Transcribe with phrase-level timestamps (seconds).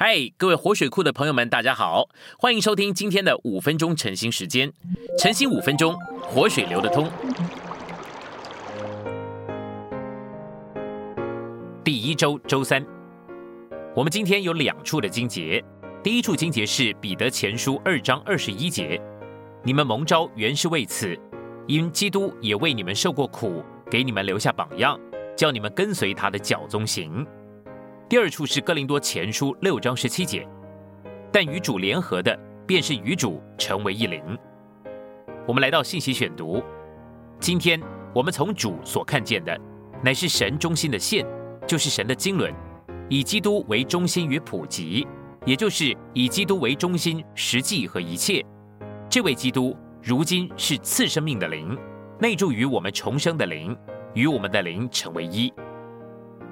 [0.00, 2.08] 嗨，各位活水库的朋友们，大家好，
[2.38, 4.72] 欢迎收听今天的五分钟晨兴时间。
[5.18, 7.10] 晨兴五分钟，活水流得通。
[11.82, 12.86] 第一周周三，
[13.92, 15.60] 我们今天有两处的经节。
[16.00, 19.02] 第一处经节是彼得前书二章二十一节
[19.64, 21.18] ：“你们蒙召原是为此，
[21.66, 24.96] 因基督也为你们受过苦，给你们留下榜样，
[25.36, 27.26] 叫你们跟随他的脚踪行。”
[28.08, 30.48] 第二处是哥林多前书六章十七节，
[31.30, 32.34] 但与主联合的，
[32.66, 34.22] 便是与主成为一灵。
[35.46, 36.62] 我们来到信息选读，
[37.38, 37.78] 今天
[38.14, 39.54] 我们从主所看见的，
[40.02, 41.26] 乃是神中心的线，
[41.66, 42.50] 就是神的经纶，
[43.10, 45.06] 以基督为中心与普及，
[45.44, 48.42] 也就是以基督为中心，实际和一切。
[49.10, 51.76] 这位基督如今是次生命的灵，
[52.18, 53.76] 内住于我们重生的灵，
[54.14, 55.52] 与我们的灵成为一。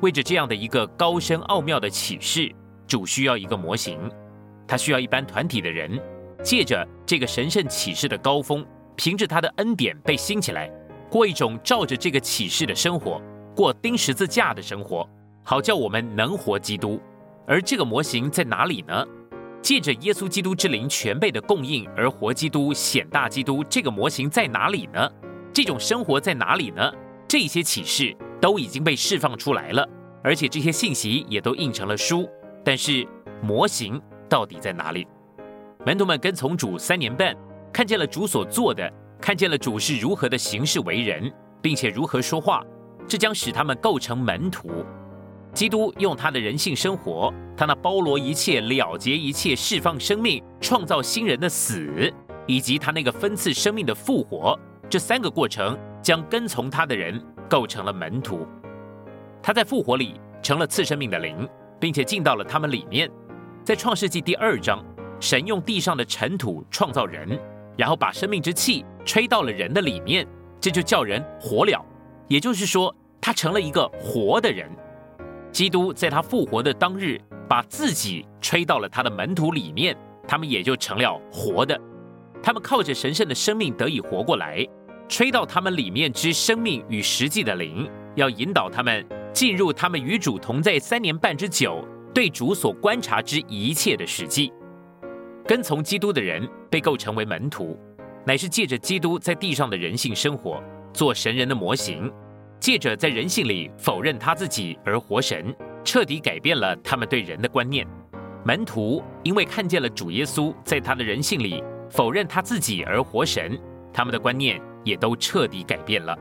[0.00, 2.50] 为着这样的一个高深奥妙的启示，
[2.86, 3.98] 主需要一个模型，
[4.66, 6.00] 他需要一般团体的人，
[6.42, 8.64] 借着这个神圣启示的高峰，
[8.96, 10.70] 凭着他的恩典被兴起来，
[11.10, 13.20] 过一种照着这个启示的生活，
[13.54, 15.06] 过钉十字架的生活，
[15.44, 16.98] 好叫我们能活基督。
[17.46, 19.06] 而这个模型在哪里呢？
[19.60, 25.10] 借着耶稣基督之灵全备的供应而活基督显大基督，这个模型在哪里呢？
[25.52, 26.90] 这种生活在哪里呢？
[27.28, 28.16] 这些启示。
[28.40, 29.86] 都已经被释放出来了，
[30.22, 32.28] 而且这些信息也都印成了书。
[32.64, 33.06] 但是
[33.42, 35.06] 模型到底在哪里？
[35.86, 37.34] 门徒们跟从主三年半，
[37.72, 41.32] 看见了主所做的，看见了主是如何的行事为人，
[41.62, 42.64] 并且如何说话，
[43.08, 44.84] 这将使他们构成门徒。
[45.52, 52.12] 基督用他的人性生活，他那包罗一切、了结一切、释放生命、创造新人的死，
[52.46, 57.20] 以及他那个分赐生命的复活，这三个过程将跟从他的人。
[57.50, 58.46] 构成了门徒，
[59.42, 61.46] 他在复活里成了次生命的灵，
[61.80, 63.10] 并且进到了他们里面。
[63.64, 64.84] 在创世纪第二章，
[65.18, 67.36] 神用地上的尘土创造人，
[67.76, 70.24] 然后把生命之气吹到了人的里面，
[70.60, 71.84] 这就叫人活了。
[72.28, 74.70] 也就是说，他成了一个活的人。
[75.50, 79.96] 基督在他复活的当日，把自己吹到了他的门徒里面，
[80.28, 81.76] 他们也就成了活的。
[82.40, 84.64] 他们靠着神圣的生命得以活过来。
[85.10, 91.84] 吹到他们里面之生命与实际的灵，要引导他们进入他们与主同在三年半之久，
[92.14, 94.52] 对主所观察之一切的实际。
[95.44, 97.76] 跟从基督的人被构成为门徒，
[98.24, 100.62] 乃是借着基督在地上的人性生活，
[100.92, 102.08] 做神人的模型，
[102.60, 105.52] 借着在人性里否认他自己而活神，
[105.84, 107.84] 彻底改变了他们对人的观念。
[108.44, 111.60] 门徒因为看见了主耶稣在他的人性里
[111.90, 113.60] 否认他自己而活神，
[113.92, 114.62] 他们的观念。
[114.84, 116.16] 也都彻底改变了。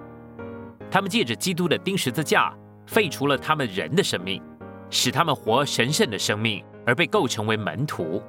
[0.91, 2.53] 他们借着基督的钉十字架，
[2.87, 4.41] 废除了他们人的生命，
[4.89, 8.21] 使他们活神圣的生命，而被构成为门徒。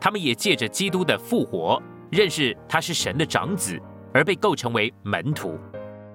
[0.00, 3.78] 他们也借着基督的复活，认识他是神的长子，
[4.14, 5.58] 而被构成为门徒。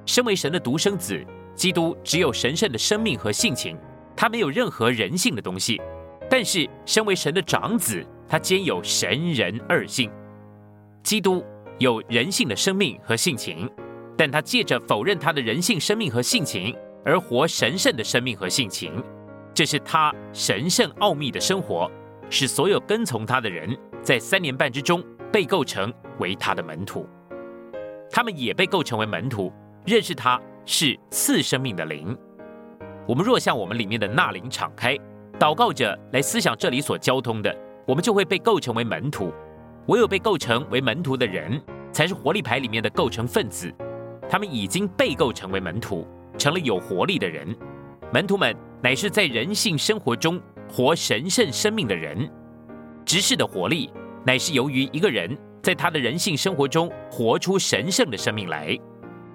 [0.06, 3.78] 身为神的独生子，基督只有神圣的生命和性情，
[4.16, 5.80] 他没有任何人性的东西。
[6.30, 10.10] 但是，身为神的长子，他兼有神人二性。
[11.04, 11.44] 基督。
[11.80, 13.70] 有人性的生命和性情，
[14.18, 19.04] 但他借着否认他的人性、生命和性情，而活神圣的生命和性情，
[19.54, 21.90] 这是他神圣奥秘的生活，
[22.30, 27.08] 使所有跟从他的人在三年半之中被构成为他的门徒。
[28.12, 29.52] 他们也被构成为门徒，
[29.86, 32.16] 认识他是次生命的灵。
[33.08, 34.96] 我们若向我们里面的那灵敞开，
[35.40, 37.54] 祷告着来思想这里所交通的，
[37.88, 39.34] 我们就会被构成为门徒。
[39.88, 41.62] 唯有被构成为门徒的人，
[41.92, 43.74] 才是活力牌里面的构成分子。
[44.30, 46.08] 他们已经被构成为门徒，
[46.38, 47.56] 成了有活力的人。
[48.12, 52.30] 门徒们乃是在人性生活中活神圣生命的人。
[53.06, 53.92] 执事的活力，
[54.26, 58.78] 乃是由于一个人在他的人性生活中活出神圣的生命来。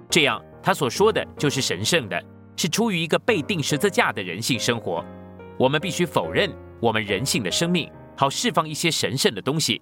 [0.09, 2.21] 这样，他所说的就是神圣的，
[2.57, 5.05] 是出于一个被定十字架的人性生活。
[5.57, 6.49] 我们必须否认
[6.79, 9.81] 我们人性的生命，好释放一些神圣的东西。